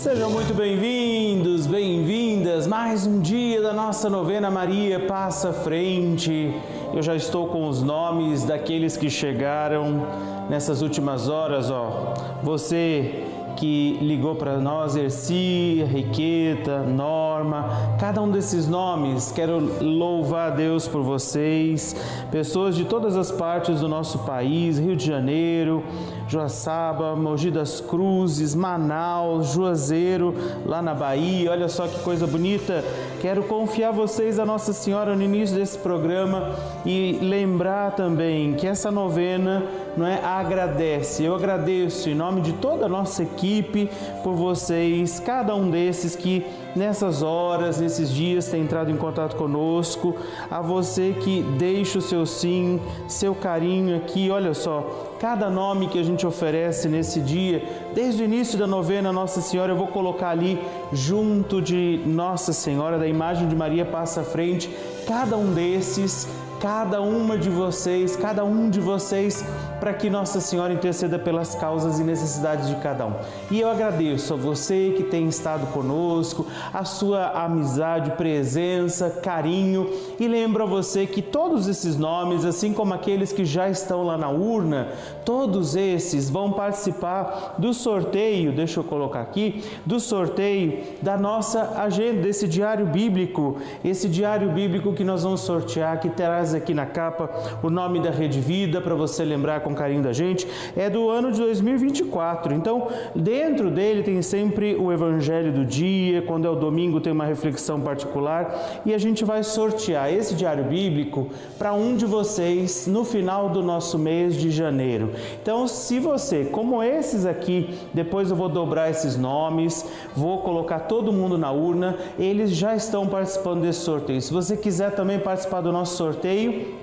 [0.00, 2.66] Sejam muito bem-vindos, bem-vindas.
[2.66, 6.58] Mais um dia da nossa novena Maria Passa Frente.
[6.94, 10.06] Eu já estou com os nomes daqueles que chegaram
[10.48, 12.14] nessas últimas horas, ó.
[12.42, 13.26] Você
[13.60, 20.88] que ligou para nós, Erci, Riqueta, Norma, cada um desses nomes, quero louvar a Deus
[20.88, 21.94] por vocês,
[22.30, 25.84] pessoas de todas as partes do nosso país, Rio de Janeiro,
[26.30, 30.32] Joaçaba, Mogi das Cruzes, Manaus, Juazeiro,
[30.64, 31.50] lá na Bahia.
[31.50, 32.84] Olha só que coisa bonita.
[33.20, 36.54] Quero confiar vocês a Nossa Senhora no início desse programa
[36.86, 39.64] e lembrar também que essa novena
[39.96, 41.24] não é agradece.
[41.24, 43.90] Eu agradeço em nome de toda a nossa equipe
[44.22, 50.16] por vocês, cada um desses que nessas horas, nesses dias tem entrado em contato conosco,
[50.50, 54.30] a você que deixa o seu sim, seu carinho aqui.
[54.30, 57.62] Olha só, cada nome que a gente oferece nesse dia,
[57.94, 60.60] desde o início da novena Nossa Senhora, eu vou colocar ali
[60.92, 64.70] junto de Nossa Senhora, da imagem de Maria passa à frente,
[65.06, 66.28] cada um desses
[66.60, 69.42] cada uma de vocês, cada um de vocês,
[69.80, 73.14] para que Nossa Senhora interceda pelas causas e necessidades de cada um.
[73.50, 80.28] E eu agradeço a você que tem estado conosco, a sua amizade, presença, carinho e
[80.28, 84.28] lembro a você que todos esses nomes, assim como aqueles que já estão lá na
[84.28, 84.88] urna,
[85.24, 92.20] todos esses vão participar do sorteio, deixa eu colocar aqui, do sorteio da nossa agenda,
[92.20, 97.30] desse diário bíblico, esse diário bíblico que nós vamos sortear, que terá aqui na capa
[97.62, 100.46] o nome da Rede Vida para você lembrar com carinho da gente.
[100.76, 102.54] É do ano de 2024.
[102.54, 106.22] Então, dentro dele tem sempre o Evangelho do dia.
[106.22, 110.64] Quando é o domingo, tem uma reflexão particular e a gente vai sortear esse diário
[110.64, 115.10] bíblico para um de vocês no final do nosso mês de janeiro.
[115.42, 121.12] Então, se você, como esses aqui, depois eu vou dobrar esses nomes, vou colocar todo
[121.12, 124.20] mundo na urna, eles já estão participando desse sorteio.
[124.20, 126.79] Se você quiser também participar do nosso sorteio, sorteio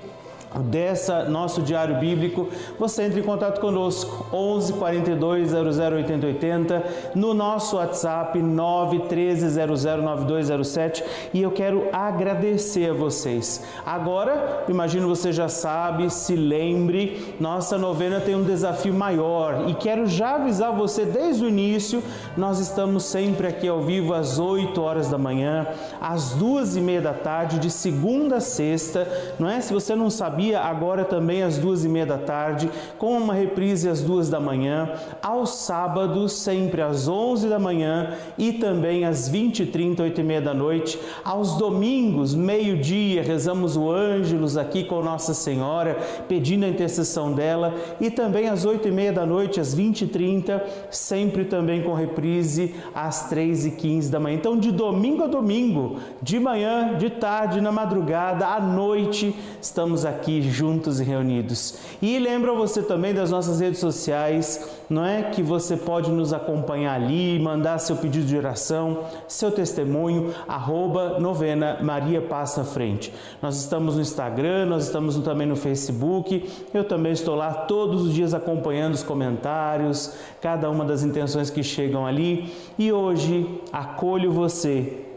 [0.56, 2.48] dessa nosso diário bíblico,
[2.78, 9.48] você entre em contato conosco 11 42 00 80 80 no nosso WhatsApp 9 13
[9.48, 11.04] 00 9207
[11.34, 13.62] e eu quero agradecer a vocês.
[13.84, 20.06] Agora, imagino você já sabe, se lembre, nossa novena tem um desafio maior e quero
[20.06, 22.02] já avisar você desde o início,
[22.36, 25.66] nós estamos sempre aqui ao vivo às 8 horas da manhã,
[26.00, 29.06] às duas e meia da tarde, de segunda a sexta,
[29.38, 29.60] não é?
[29.60, 33.34] Se você não sabe sabia, agora também às duas e meia da tarde, com uma
[33.34, 39.28] reprise às duas da manhã, aos sábados, sempre às onze da manhã e também às
[39.28, 44.84] vinte e trinta, oito e meia da noite, aos domingos, meio-dia, rezamos o Ângelos aqui
[44.84, 49.58] com Nossa Senhora, pedindo a intercessão dela, e também às oito e meia da noite,
[49.58, 54.36] às vinte e trinta, sempre também com reprise às três e quinze da manhã.
[54.36, 60.27] Então, de domingo a domingo, de manhã, de tarde, na madrugada, à noite, estamos aqui
[60.28, 61.78] aqui juntos e reunidos.
[62.02, 66.94] E lembro você também das nossas redes sociais, não é que você pode nos acompanhar
[66.94, 73.12] ali, mandar seu pedido de oração, seu testemunho, arroba novena Maria Passa Frente.
[73.40, 78.12] Nós estamos no Instagram, nós estamos também no Facebook, eu também estou lá todos os
[78.12, 80.12] dias acompanhando os comentários,
[80.42, 82.52] cada uma das intenções que chegam ali.
[82.78, 85.07] E hoje acolho você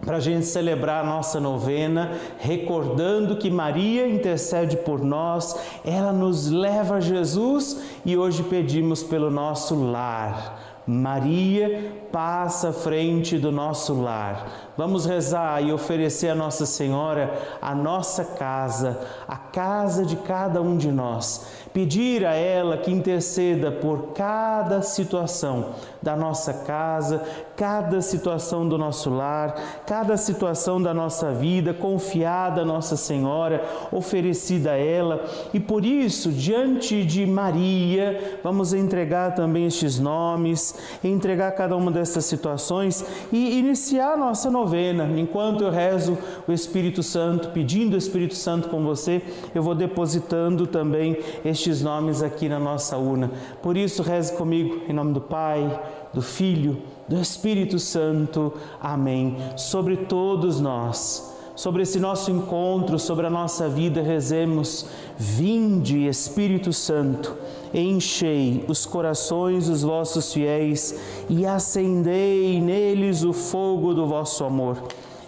[0.00, 6.50] para a gente celebrar a nossa novena, recordando que Maria intercede por nós, ela nos
[6.50, 10.82] leva a Jesus e hoje pedimos pelo nosso lar.
[10.86, 14.67] Maria passa à frente do nosso lar.
[14.78, 20.76] Vamos rezar e oferecer a Nossa Senhora a nossa casa, a casa de cada um
[20.76, 21.46] de nós.
[21.72, 27.22] Pedir a ela que interceda por cada situação da nossa casa,
[27.56, 34.72] cada situação do nosso lar, cada situação da nossa vida, confiada a Nossa Senhora, oferecida
[34.72, 35.24] a ela.
[35.52, 42.24] E por isso, diante de Maria, vamos entregar também estes nomes, entregar cada uma dessas
[42.24, 44.67] situações e iniciar nossa novena.
[45.16, 49.22] Enquanto eu rezo o Espírito Santo, pedindo o Espírito Santo com você,
[49.54, 53.30] eu vou depositando também estes nomes aqui na nossa urna.
[53.62, 55.80] Por isso, reze comigo em nome do Pai,
[56.12, 58.52] do Filho, do Espírito Santo.
[58.80, 59.36] Amém.
[59.56, 64.86] Sobre todos nós sobre esse nosso encontro, sobre a nossa vida, rezemos:
[65.18, 67.34] Vinde, Espírito Santo,
[67.74, 70.94] enchei os corações dos vossos fiéis
[71.28, 74.84] e acendei neles o fogo do vosso amor.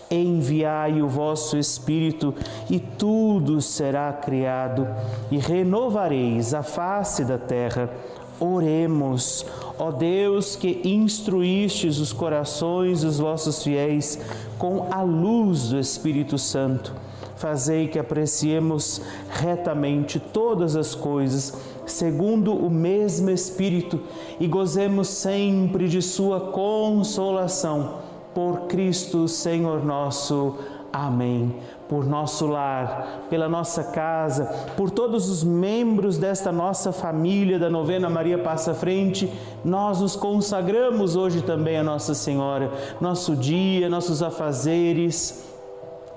[0.08, 2.32] enviai o vosso Espírito,
[2.68, 4.86] e tudo será criado,
[5.32, 7.90] e renovareis a face da terra.
[8.38, 9.44] Oremos,
[9.78, 14.18] ó Deus que instruístes os corações dos vossos fiéis
[14.60, 16.94] com a luz do Espírito Santo.
[17.34, 23.98] Fazei que apreciemos retamente todas as coisas, segundo o mesmo Espírito,
[24.38, 28.00] e gozemos sempre de Sua consolação
[28.34, 30.56] por Cristo Senhor nosso.
[30.92, 31.54] Amém.
[31.88, 34.44] Por nosso lar, pela nossa casa,
[34.76, 39.32] por todos os membros desta nossa família da novena Maria Passa Frente,
[39.64, 42.70] nós nos consagramos hoje também a Nossa Senhora,
[43.00, 45.49] nosso dia, nossos afazeres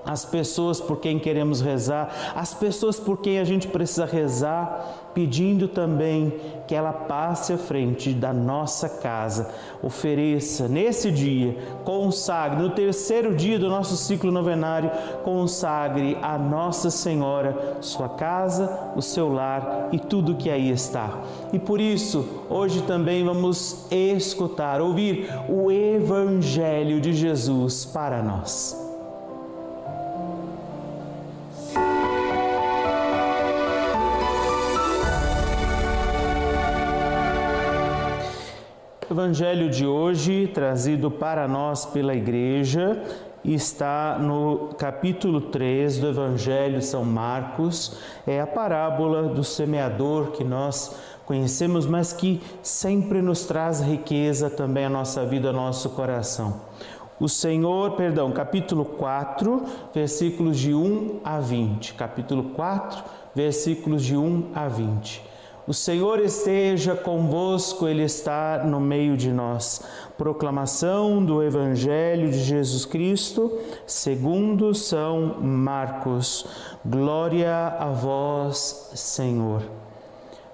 [0.04, 5.68] as pessoas por quem queremos rezar, as pessoas por quem a gente precisa rezar, pedindo
[5.68, 6.32] também
[6.66, 9.50] que ela passe à frente da nossa casa,
[9.82, 14.90] ofereça nesse dia, consagre, no terceiro dia do nosso ciclo novenário,
[15.22, 21.22] consagre a Nossa Senhora sua casa, o seu lar e tudo que aí está.
[21.52, 28.83] E por isso, hoje também vamos escutar, ouvir o Evangelho de Jesus para nós.
[39.10, 43.02] Evangelho de hoje, trazido para nós pela Igreja,
[43.44, 47.98] está no capítulo 3 do Evangelho de São Marcos.
[48.26, 50.96] É a parábola do semeador que nós
[51.26, 56.62] conhecemos, mas que sempre nos traz riqueza também à nossa vida, ao nosso coração.
[57.20, 59.64] O Senhor, perdão, capítulo 4,
[59.94, 61.92] versículos de 1 a 20.
[61.94, 63.04] Capítulo 4,
[63.34, 65.33] versículos de 1 a 20.
[65.66, 69.82] O Senhor esteja convosco, Ele está no meio de nós.
[70.18, 73.50] Proclamação do Evangelho de Jesus Cristo,
[73.86, 76.46] segundo São Marcos.
[76.84, 79.62] Glória a vós, Senhor.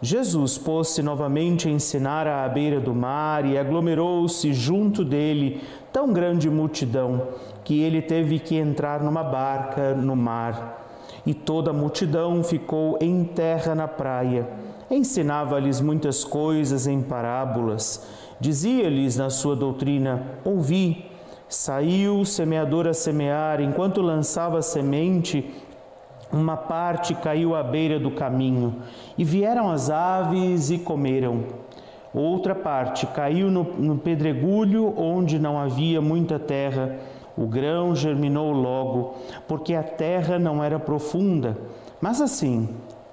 [0.00, 5.60] Jesus pôs-se novamente a ensinar à beira do mar e aglomerou-se junto dele
[5.92, 7.26] tão grande multidão
[7.64, 10.76] que ele teve que entrar numa barca no mar.
[11.26, 14.48] E toda a multidão ficou em terra na praia
[14.90, 18.06] ensinava-lhes muitas coisas em parábolas.
[18.40, 21.06] Dizia-lhes na sua doutrina: Ouvi.
[21.48, 25.52] Saiu o semeador a semear, enquanto lançava a semente,
[26.32, 28.76] uma parte caiu à beira do caminho,
[29.18, 31.42] e vieram as aves e comeram.
[32.14, 36.98] Outra parte caiu no, no pedregulho, onde não havia muita terra.
[37.36, 39.14] O grão germinou logo,
[39.48, 41.56] porque a terra não era profunda.
[42.00, 42.68] Mas assim,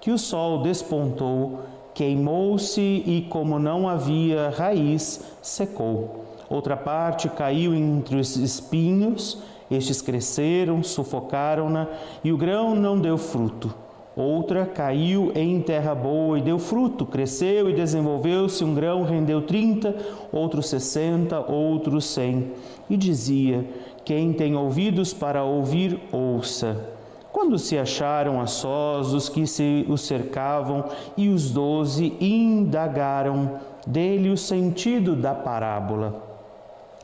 [0.07, 1.63] que o sol despontou,
[1.94, 6.24] queimou-se e, como não havia raiz, secou.
[6.50, 11.89] Outra parte caiu entre os espinhos, estes cresceram, sufocaram-na
[12.24, 13.75] e o grão não deu fruto.
[14.15, 18.63] Outra caiu em terra boa e deu fruto, cresceu e desenvolveu-se.
[18.63, 19.94] Um grão rendeu trinta,
[20.31, 22.54] outro sessenta, outro cem.
[22.89, 23.69] E dizia:
[24.06, 26.95] Quem tem ouvidos para ouvir, ouça.
[27.32, 30.86] Quando se acharam a sós os que se o cercavam
[31.16, 36.24] e os doze indagaram dele o sentido da parábola.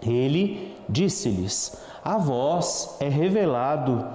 [0.02, 4.06] Ele disse-lhes: A vós é revelado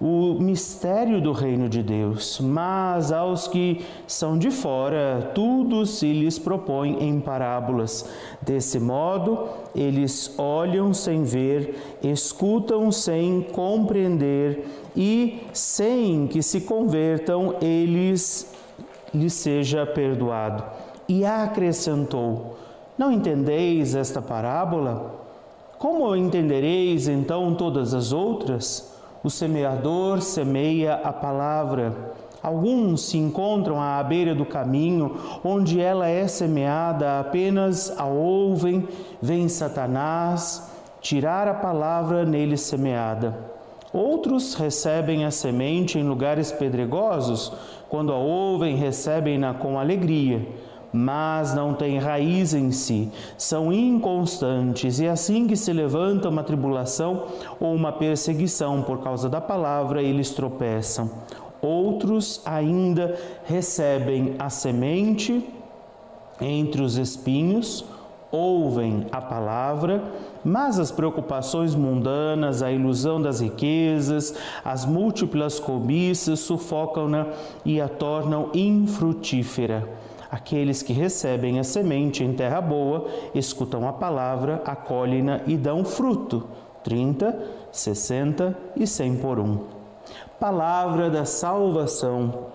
[0.00, 6.38] o mistério do reino de Deus, mas aos que são de fora, tudo se lhes
[6.38, 8.04] propõe em parábolas.
[8.42, 18.52] Desse modo, eles olham sem ver, escutam sem compreender e, sem que se convertam, eles
[19.12, 20.64] lhes seja perdoado.
[21.08, 22.56] E acrescentou:
[22.96, 25.22] Não entendeis esta parábola?
[25.78, 28.94] Como entendereis então todas as outras?
[29.22, 32.14] O semeador semeia a palavra.
[32.42, 38.86] Alguns se encontram à beira do caminho, onde ela é semeada, apenas a ouvem,
[39.20, 40.70] vem Satanás
[41.00, 43.53] tirar a palavra nele semeada.
[43.94, 47.52] Outros recebem a semente em lugares pedregosos,
[47.88, 50.46] quando a ouvem, recebem-na com alegria
[50.96, 57.24] mas não têm raiz em si, são inconstantes e assim que se levanta uma tribulação
[57.58, 61.10] ou uma perseguição por causa da palavra, eles tropeçam.
[61.60, 65.44] Outros ainda recebem a semente
[66.40, 67.84] entre os espinhos,
[68.34, 70.02] ouvem a palavra,
[70.44, 77.28] mas as preocupações mundanas, a ilusão das riquezas, as múltiplas cobiças sufocam-na
[77.64, 79.88] e a tornam infrutífera.
[80.30, 86.48] Aqueles que recebem a semente em terra boa, escutam a palavra, acolhem-na e dão fruto,
[86.82, 87.38] 30,
[87.70, 89.60] 60 e 100 por um.
[90.40, 92.48] Palavra da salvação.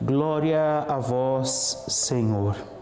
[0.00, 2.73] Glória a vós, Senhor.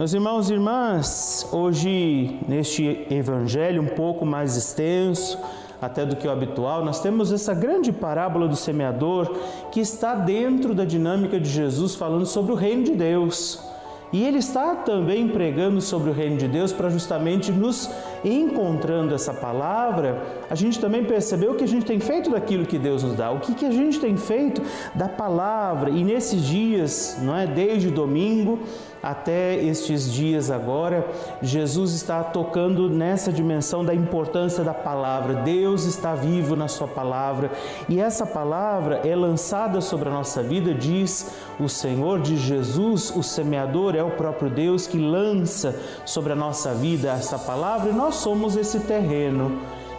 [0.00, 5.38] Meus irmãos e irmãs, hoje neste evangelho um pouco mais extenso,
[5.78, 9.30] até do que o habitual, nós temos essa grande parábola do semeador
[9.70, 13.62] que está dentro da dinâmica de Jesus falando sobre o reino de Deus.
[14.10, 17.90] E ele está também pregando sobre o reino de Deus para justamente nos
[18.24, 22.78] encontrando essa palavra, a gente também percebeu o que a gente tem feito daquilo que
[22.78, 24.62] Deus nos dá, o que, que a gente tem feito
[24.94, 25.90] da palavra.
[25.90, 28.60] E nesses dias, não é, desde domingo,
[29.02, 31.06] até estes dias agora,
[31.40, 35.34] Jesus está tocando nessa dimensão da importância da palavra.
[35.42, 37.50] Deus está vivo na Sua palavra
[37.88, 43.22] e essa palavra é lançada sobre a nossa vida, diz o Senhor, de Jesus, o
[43.22, 45.74] semeador, é o próprio Deus que lança
[46.04, 49.52] sobre a nossa vida essa palavra e nós somos esse terreno.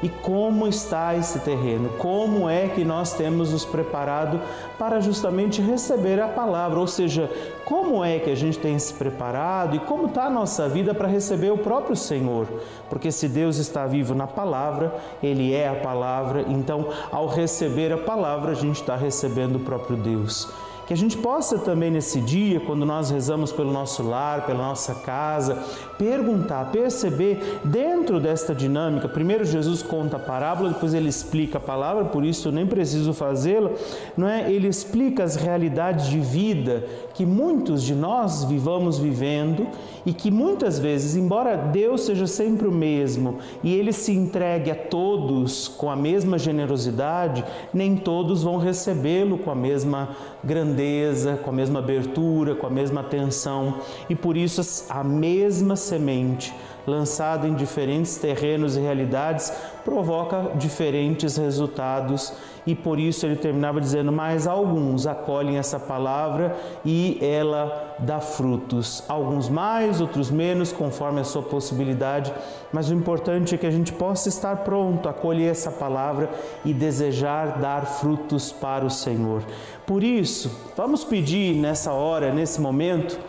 [0.04, 4.42] E como está esse terreno, como é que nós temos nos preparado
[4.78, 7.30] para justamente receber a palavra, ou seja,
[7.64, 11.08] como é que a gente tem se preparado e como está a nossa vida para
[11.08, 12.48] receber o próprio Senhor,
[12.90, 14.92] porque se Deus está vivo na palavra,
[15.22, 19.96] Ele é a palavra, então ao receber a palavra, a gente está recebendo o próprio
[19.96, 20.52] Deus.
[20.92, 24.94] Que a gente possa também nesse dia, quando nós rezamos pelo nosso lar, pela nossa
[24.94, 25.58] casa,
[25.98, 29.08] perguntar, perceber dentro desta dinâmica.
[29.08, 33.14] Primeiro Jesus conta a parábola, depois ele explica a palavra, por isso eu nem preciso
[33.14, 33.72] fazê-la,
[34.18, 34.52] não é?
[34.52, 36.86] Ele explica as realidades de vida
[37.22, 39.68] que muitos de nós vivamos vivendo
[40.04, 44.76] e que muitas vezes, embora Deus seja sempre o mesmo e ele se entregue a
[44.76, 51.54] todos com a mesma generosidade, nem todos vão recebê-lo com a mesma grandeza, com a
[51.54, 53.76] mesma abertura, com a mesma atenção.
[54.10, 56.52] E por isso a mesma semente
[56.86, 59.52] lançada em diferentes terrenos e realidades
[59.84, 62.34] provoca diferentes resultados.
[62.66, 69.04] E por isso ele terminava dizendo: Mas alguns acolhem essa palavra e ela dá frutos,
[69.08, 72.32] alguns mais, outros menos, conforme a sua possibilidade,
[72.72, 76.30] mas o importante é que a gente possa estar pronto acolher essa palavra
[76.64, 79.44] e desejar dar frutos para o Senhor.
[79.86, 83.20] Por isso, vamos pedir nessa hora, nesse momento,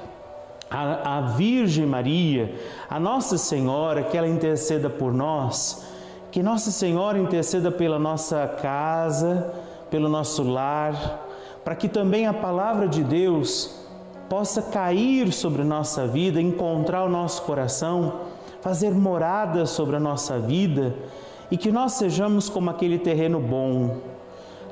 [0.73, 2.55] a, a Virgem Maria,
[2.89, 5.93] a Nossa Senhora, que ela interceda por nós
[6.33, 9.53] que Nossa Senhora interceda pela nossa casa,
[9.91, 11.29] pelo nosso lar,
[11.63, 13.79] para que também a palavra de Deus
[14.31, 18.21] possa cair sobre nossa vida, encontrar o nosso coração,
[18.63, 20.95] fazer morada sobre a nossa vida
[21.51, 23.99] e que nós sejamos como aquele terreno bom,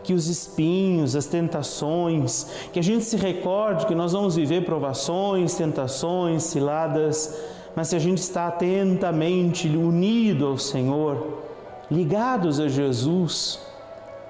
[0.02, 5.54] que os espinhos, as tentações, que a gente se recorde que nós vamos viver provações,
[5.54, 7.38] tentações, ciladas,
[7.74, 11.42] mas se a gente está atentamente unido ao Senhor,
[11.90, 13.60] ligados a Jesus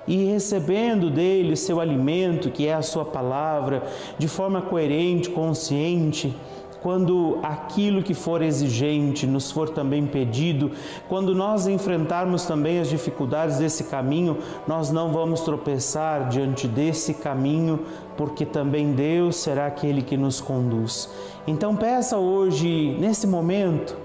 [0.07, 3.83] e recebendo dele seu alimento, que é a sua palavra,
[4.19, 6.35] de forma coerente, consciente,
[6.83, 10.71] quando aquilo que for exigente nos for também pedido,
[11.09, 17.81] quando nós enfrentarmos também as dificuldades desse caminho, nós não vamos tropeçar diante desse caminho,
[18.17, 21.09] porque também Deus será aquele que nos conduz.
[21.47, 23.97] Então peça hoje, nesse momento,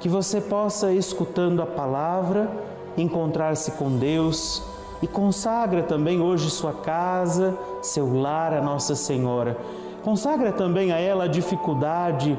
[0.00, 2.50] que você possa, escutando a palavra,
[2.96, 4.62] encontrar-se com Deus
[5.02, 9.56] e consagra também hoje sua casa, seu lar a Nossa Senhora.
[10.02, 12.36] Consagra também a ela a dificuldade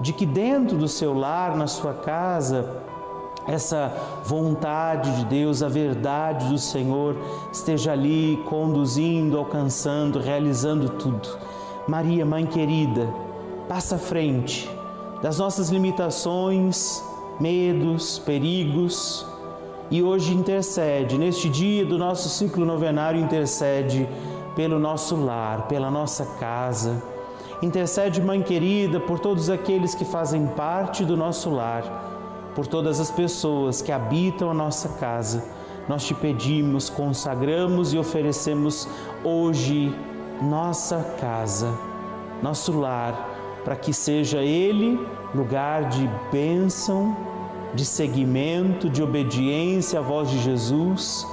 [0.00, 2.82] de que dentro do seu lar, na sua casa,
[3.48, 3.92] essa
[4.24, 7.16] vontade de Deus, a verdade do Senhor
[7.52, 11.28] esteja ali conduzindo, alcançando, realizando tudo.
[11.88, 13.08] Maria, mãe querida,
[13.68, 14.68] passa à frente
[15.22, 17.02] das nossas limitações,
[17.40, 19.24] medos, perigos
[19.90, 24.06] e hoje intercede, neste dia do nosso ciclo novenário, intercede
[24.56, 27.00] pelo nosso lar, pela nossa casa.
[27.62, 31.82] Intercede, Mãe querida, por todos aqueles que fazem parte do nosso lar,
[32.54, 35.44] por todas as pessoas que habitam a nossa casa.
[35.86, 38.88] Nós te pedimos, consagramos e oferecemos
[39.22, 39.94] hoje
[40.42, 41.72] nossa casa,
[42.42, 43.30] nosso lar,
[43.62, 44.98] para que seja ele
[45.34, 47.16] lugar de bênção
[47.74, 51.26] de seguimento, de obediência à voz de Jesus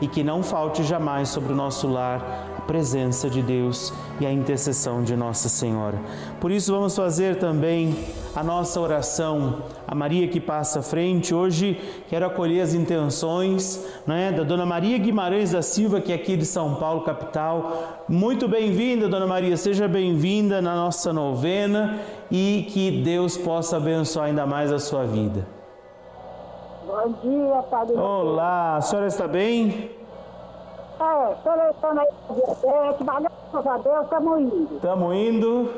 [0.00, 5.02] e que não falte jamais sobre o nosso lar presença de Deus e a intercessão
[5.02, 5.98] de Nossa Senhora.
[6.40, 7.96] Por isso vamos fazer também
[8.32, 11.34] a nossa oração a Maria que passa à frente.
[11.34, 16.36] Hoje quero acolher as intenções né, da Dona Maria Guimarães da Silva, que é aqui
[16.36, 18.04] de São Paulo, capital.
[18.08, 21.98] Muito bem-vinda, Dona Maria, seja bem-vinda na nossa novena
[22.30, 25.44] e que Deus possa abençoar ainda mais a sua vida.
[26.86, 27.96] Bom dia, Padre.
[27.96, 29.98] Olá, a senhora está bem?
[31.00, 32.90] É,
[34.02, 34.76] estamos indo.
[34.76, 35.70] Estamos indo.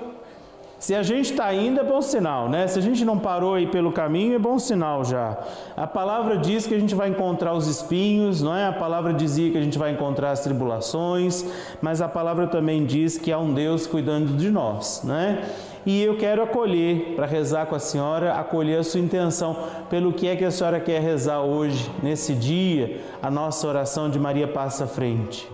[0.80, 2.66] Se a gente está indo é bom sinal, né?
[2.66, 5.38] Se a gente não parou aí pelo caminho é bom sinal já.
[5.76, 8.66] A palavra diz que a gente vai encontrar os espinhos, não é?
[8.66, 11.46] A palavra dizia que a gente vai encontrar as tribulações,
[11.80, 15.44] mas a palavra também diz que há um Deus cuidando de nós, né?
[15.84, 19.56] E eu quero acolher, para rezar com a senhora, acolher a sua intenção
[19.90, 24.18] pelo que é que a senhora quer rezar hoje, nesse dia, a nossa oração de
[24.18, 25.50] Maria Passa à Frente.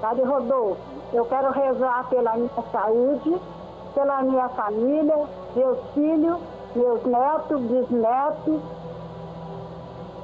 [0.00, 0.80] Padre Rodolfo,
[1.12, 3.36] eu quero rezar pela minha saúde,
[3.94, 5.16] pela minha família,
[5.54, 6.38] meus filhos,
[6.74, 8.60] meus netos, bisnetos,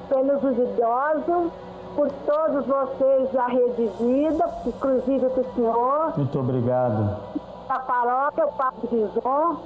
[0.09, 1.53] pelos idosos,
[1.95, 7.44] por todos vocês da Rede Vida, inclusive do senhor, Muito obrigado.
[7.69, 9.57] Da paróquia, o Padre Bison.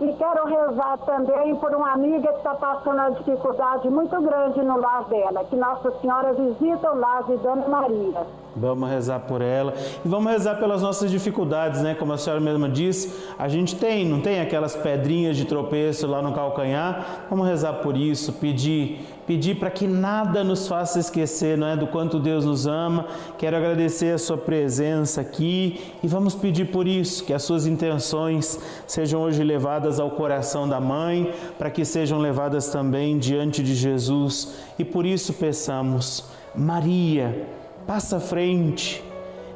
[0.00, 4.80] E quero rezar também por uma amiga que está passando uma dificuldade muito grande no
[4.80, 8.26] lar dela, que Nossa Senhora visita o lar de Dona Maria.
[8.56, 9.72] Vamos rezar por ela
[10.04, 11.94] e vamos rezar pelas nossas dificuldades, né?
[11.94, 16.20] Como a senhora mesma disse, a gente tem, não tem aquelas pedrinhas de tropeço lá
[16.20, 17.26] no calcanhar.
[17.30, 21.86] Vamos rezar por isso, pedir, pedir para que nada nos faça esquecer, não é, do
[21.86, 23.06] quanto Deus nos ama.
[23.38, 28.58] Quero agradecer a sua presença aqui e vamos pedir por isso, que as suas intenções
[28.86, 34.54] sejam hoje levadas ao coração da mãe, para que sejam levadas também diante de Jesus.
[34.78, 37.46] E por isso peçamos, Maria,
[37.86, 39.02] passa à frente,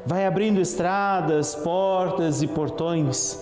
[0.05, 3.39] vai abrindo estradas, portas e portões,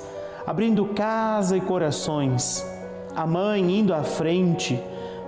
[0.47, 2.67] abrindo casa e corações.
[3.15, 4.79] A mãe indo à frente,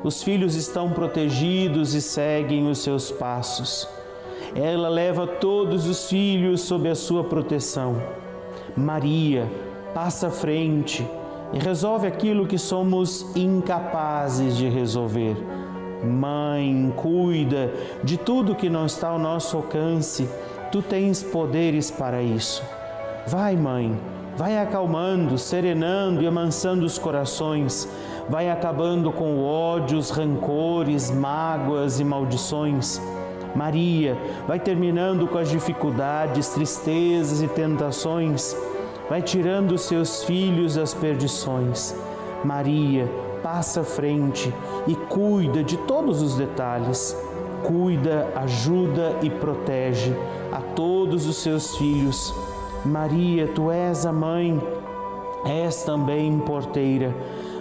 [0.03, 3.89] os filhos estão protegidos e seguem os seus passos.
[4.55, 8.01] Ela leva todos os filhos sob a sua proteção.
[8.77, 9.51] Maria
[9.93, 11.07] passa à frente
[11.53, 15.37] e resolve aquilo que somos incapazes de resolver.
[16.05, 17.73] Mãe, cuida
[18.05, 20.29] de tudo que não está ao nosso alcance.
[20.71, 22.63] Tu tens poderes para isso.
[23.27, 23.99] Vai, mãe,
[24.37, 27.89] vai acalmando, serenando e amansando os corações.
[28.29, 33.01] Vai acabando com ódios, rancores, mágoas e maldições.
[33.55, 38.55] Maria, vai terminando com as dificuldades, tristezas e tentações.
[39.09, 41.97] Vai tirando os seus filhos das perdições.
[42.45, 43.11] Maria,
[43.43, 44.53] passa frente
[44.87, 47.17] e cuida de todos os detalhes.
[47.67, 50.15] Cuida, ajuda e protege
[50.53, 52.35] a todos os seus filhos.
[52.85, 54.63] Maria, tu és a mãe,
[55.45, 57.15] és também porteira.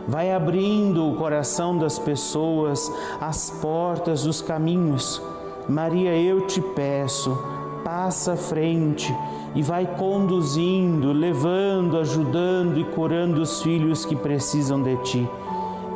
[0.07, 2.89] Vai abrindo o coração das pessoas,
[3.19, 5.21] as portas dos caminhos.
[5.67, 7.37] Maria, eu te peço,
[7.83, 9.13] passa à frente
[9.53, 15.29] e vai conduzindo, levando, ajudando e curando os filhos que precisam de ti.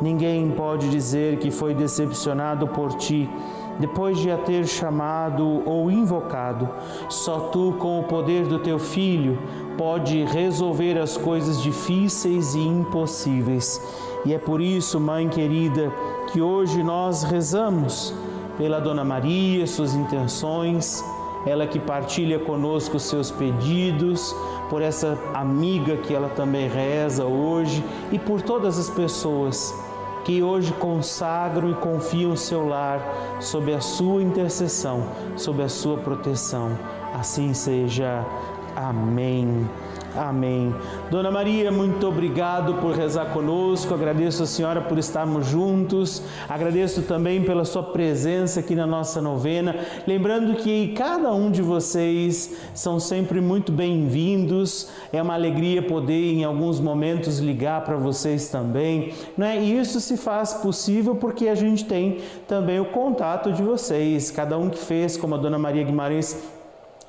[0.02, 3.30] Ninguém pode dizer que foi decepcionado por ti
[3.82, 6.68] depois de a ter chamado ou invocado.
[7.08, 9.36] Só tu, com o poder do teu Filho,
[9.76, 13.82] pode resolver as coisas difíceis e impossíveis.
[14.24, 15.92] E é por isso, Mãe querida,
[16.32, 18.14] que hoje nós rezamos
[18.56, 21.04] pela Dona Maria, suas intenções,
[21.44, 24.32] ela que partilha conosco os seus pedidos,
[24.70, 29.74] por essa amiga que ela também reza hoje e por todas as pessoas
[30.24, 33.00] que hoje consagram e confiam o seu lar
[33.40, 35.04] sob a sua intercessão,
[35.36, 36.78] sob a sua proteção.
[37.12, 38.24] Assim seja.
[38.74, 39.68] Amém.
[40.14, 40.74] Amém.
[41.10, 43.94] Dona Maria, muito obrigado por rezar conosco.
[43.94, 46.22] Agradeço a senhora por estarmos juntos.
[46.46, 49.74] Agradeço também pela sua presença aqui na nossa novena.
[50.06, 54.90] Lembrando que cada um de vocês são sempre muito bem-vindos.
[55.10, 59.14] É uma alegria poder, em alguns momentos, ligar para vocês também.
[59.36, 59.62] Né?
[59.62, 64.30] E isso se faz possível porque a gente tem também o contato de vocês.
[64.30, 66.61] Cada um que fez, como a Dona Maria Guimarães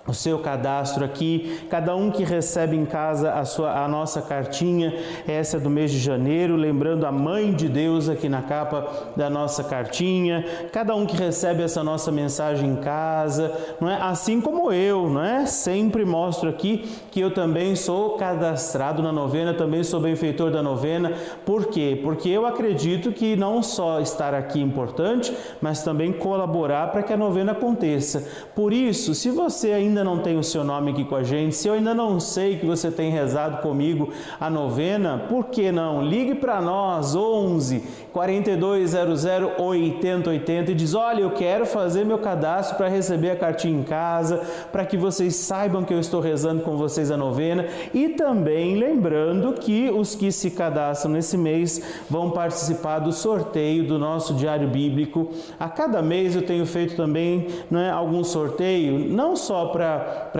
[0.05, 4.93] o seu cadastro aqui, cada um que recebe em casa a, sua, a nossa cartinha,
[5.25, 9.29] essa é do mês de janeiro, lembrando a Mãe de Deus aqui na capa da
[9.29, 13.95] nossa cartinha, cada um que recebe essa nossa mensagem em casa, não é?
[14.01, 15.45] Assim como eu, não é?
[15.45, 21.13] Sempre mostro aqui que eu também sou cadastrado na novena, também sou benfeitor da novena.
[21.45, 21.97] Por quê?
[22.03, 27.13] Porque eu acredito que não só estar aqui é importante, mas também colaborar para que
[27.13, 28.27] a novena aconteça.
[28.53, 31.55] Por isso, se você ainda ainda não tem o seu nome aqui com a gente,
[31.55, 36.01] se eu ainda não sei que você tem rezado comigo a novena, por que não?
[36.01, 39.25] Ligue para nós, 11 4200
[39.57, 44.41] 8080 e diz: Olha, eu quero fazer meu cadastro para receber a cartinha em casa,
[44.71, 47.65] para que vocês saibam que eu estou rezando com vocês a novena.
[47.93, 53.97] E também lembrando que os que se cadastram nesse mês vão participar do sorteio do
[53.97, 55.29] nosso diário bíblico.
[55.59, 59.82] A cada mês eu tenho feito também não é, algum sorteio, não só para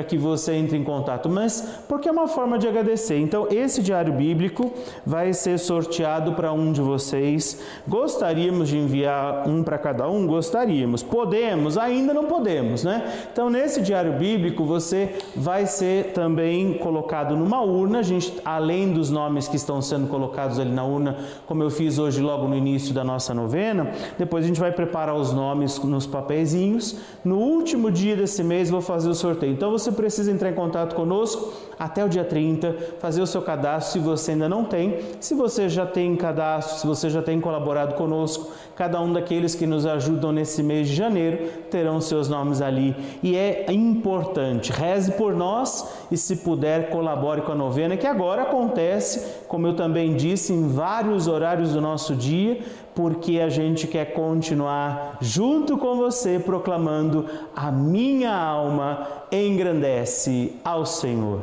[0.07, 3.17] que você entre em contato, mas porque é uma forma de agradecer.
[3.19, 4.71] Então, esse diário bíblico
[5.05, 7.61] vai ser sorteado para um de vocês.
[7.87, 10.27] Gostaríamos de enviar um para cada um?
[10.27, 11.01] Gostaríamos.
[11.01, 11.77] Podemos?
[11.77, 13.27] Ainda não podemos, né?
[13.31, 17.99] Então, nesse diário bíblico, você vai ser também colocado numa urna.
[17.99, 21.97] A gente, além dos nomes que estão sendo colocados ali na urna, como eu fiz
[21.97, 26.05] hoje logo no início da nossa novena, depois a gente vai preparar os nomes nos
[26.05, 26.97] papeizinhos.
[27.23, 29.53] No último dia desse mês, vou fazer o sorteio.
[29.53, 33.93] Então, você precisa entrar em contato conosco até o dia 30, fazer o seu cadastro
[33.93, 34.99] se você ainda não tem.
[35.19, 39.65] Se você já tem cadastro, se você já tem colaborado conosco, cada um daqueles que
[39.65, 42.95] nos ajudam nesse mês de janeiro terão seus nomes ali.
[43.21, 48.43] E é importante, reze por nós e, se puder, colabore com a novena, que agora
[48.43, 52.59] acontece, como eu também disse, em vários horários do nosso dia,
[52.95, 57.25] porque a gente quer continuar junto com você proclamando:
[57.55, 61.41] A minha alma engrandece ao Senhor.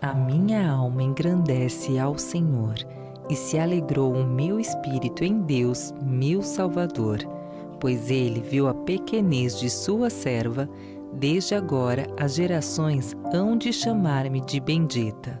[0.00, 2.74] A minha alma engrandece ao Senhor
[3.30, 7.18] e se alegrou o meu espírito em Deus, meu Salvador,
[7.80, 10.68] pois ele viu a pequenez de sua serva,
[11.12, 15.40] desde agora as gerações hão de chamar-me de bendita.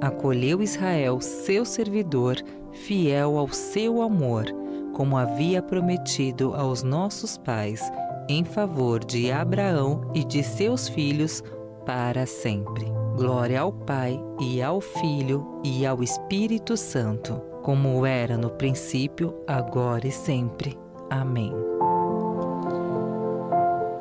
[0.00, 2.36] Acolheu Israel, seu servidor,
[2.72, 4.44] fiel ao seu amor,
[4.92, 7.80] como havia prometido aos nossos pais,
[8.28, 11.42] em favor de Abraão e de seus filhos
[11.84, 12.86] para sempre.
[13.16, 20.06] Glória ao Pai e ao Filho e ao Espírito Santo, como era no princípio, agora
[20.06, 20.78] e sempre.
[21.08, 21.52] Amém.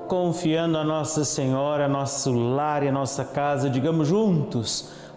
[0.07, 4.89] Confiando a Nossa Senhora, nosso lar e a nossa casa, digamos juntos: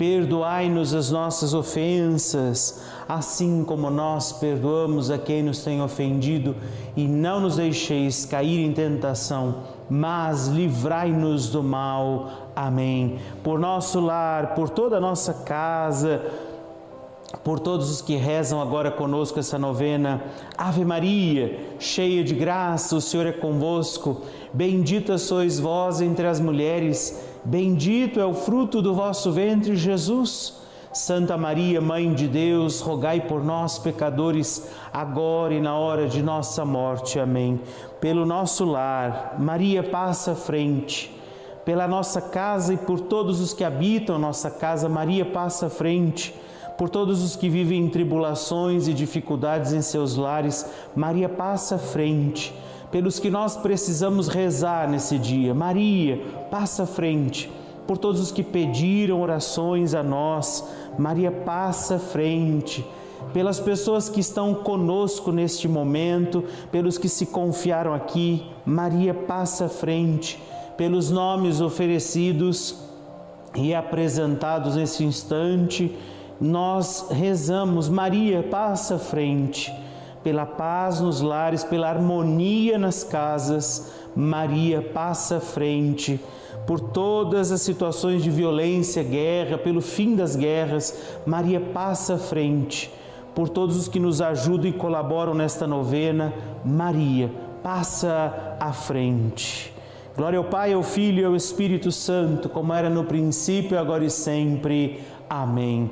[0.00, 6.56] Perdoai-nos as nossas ofensas, assim como nós perdoamos a quem nos tem ofendido,
[6.96, 9.56] e não nos deixeis cair em tentação,
[9.90, 12.30] mas livrai-nos do mal.
[12.56, 13.18] Amém.
[13.44, 16.22] Por nosso lar, por toda a nossa casa,
[17.44, 20.22] por todos os que rezam agora conosco essa novena.
[20.56, 24.22] Ave Maria, cheia de graça, o Senhor é convosco.
[24.50, 30.58] Bendita sois vós entre as mulheres, bendito é o fruto do vosso ventre, Jesus.
[30.92, 36.64] Santa Maria, Mãe de Deus, rogai por nós, pecadores, agora e na hora de nossa
[36.64, 37.20] morte.
[37.20, 37.60] Amém.
[38.00, 41.16] Pelo nosso lar, Maria passa à frente.
[41.64, 46.34] Pela nossa casa e por todos os que habitam nossa casa, Maria passa à frente
[46.80, 50.64] por todos os que vivem em tribulações e dificuldades em seus lares,
[50.96, 52.54] Maria passa à frente.
[52.90, 57.50] Pelos que nós precisamos rezar nesse dia, Maria passa à frente.
[57.86, 60.64] Por todos os que pediram orações a nós,
[60.98, 62.84] Maria passa à frente
[63.32, 69.68] pelas pessoas que estão conosco neste momento, pelos que se confiaram aqui, Maria passa à
[69.68, 70.40] frente,
[70.76, 72.76] pelos nomes oferecidos
[73.54, 75.94] e apresentados nesse instante,
[76.40, 79.72] nós rezamos, Maria passa à frente,
[80.22, 86.20] pela paz nos lares, pela harmonia nas casas, Maria passa à frente,
[86.66, 92.92] por todas as situações de violência, guerra, pelo fim das guerras, Maria passa à frente,
[93.34, 96.32] por todos os que nos ajudam e colaboram nesta novena,
[96.64, 97.30] Maria
[97.62, 99.72] passa à frente.
[100.16, 104.10] Glória ao Pai, ao Filho e ao Espírito Santo, como era no princípio, agora e
[104.10, 105.00] sempre.
[105.28, 105.90] Amém.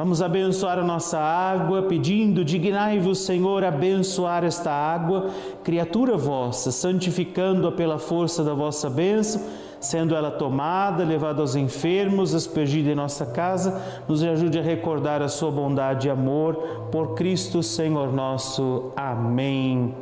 [0.00, 5.28] Vamos abençoar a nossa água, pedindo: dignai-vos, Senhor, abençoar esta água,
[5.62, 9.42] criatura vossa, santificando-a pela força da vossa bênção
[9.78, 15.28] sendo ela tomada, levada aos enfermos, aspergida em nossa casa, nos ajude a recordar a
[15.28, 18.92] sua bondade e amor por Cristo Senhor nosso.
[18.96, 19.94] Amém.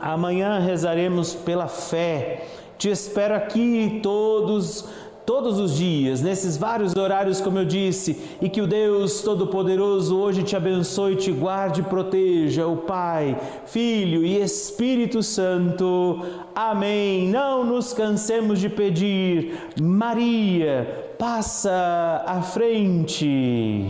[0.00, 2.46] Amanhã rezaremos pela fé.
[2.76, 4.88] Te espero aqui todos
[5.28, 10.42] todos os dias, nesses vários horários, como eu disse, e que o Deus Todo-Poderoso hoje
[10.42, 16.24] te abençoe, te guarde e proteja, o Pai, Filho e Espírito Santo.
[16.54, 17.28] Amém.
[17.28, 23.84] Não nos cansemos de pedir, Maria, passa à frente.